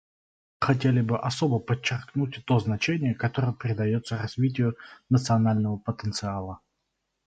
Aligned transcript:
Мы 0.59 0.65
хотели 0.69 1.01
бы 1.01 1.19
особо 1.19 1.59
подчеркнуть 1.59 2.43
то 2.47 2.59
значение, 2.59 3.13
которое 3.13 3.53
придается 3.53 4.17
развитию 4.17 4.75
национального 5.09 5.77
потенциала. 5.77 6.59